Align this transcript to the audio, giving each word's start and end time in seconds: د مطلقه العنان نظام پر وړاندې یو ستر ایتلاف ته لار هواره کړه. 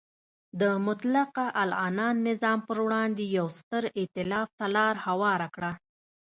د 0.61 0.63
مطلقه 0.87 1.45
العنان 1.63 2.15
نظام 2.29 2.59
پر 2.67 2.77
وړاندې 2.85 3.23
یو 3.37 3.47
ستر 3.59 3.83
ایتلاف 3.99 4.47
ته 4.59 4.65
لار 4.75 4.95
هواره 5.05 5.47
کړه. 5.55 5.71